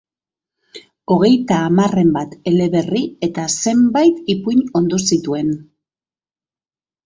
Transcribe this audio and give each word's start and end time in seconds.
Hogeita 1.15 1.59
hamarren 1.65 2.09
bat 2.15 2.33
eleberri 2.53 3.03
eta 3.29 3.47
zenbait 3.67 4.35
ipuin 4.37 4.67
ondu 4.83 5.03
zituen. 5.13 5.57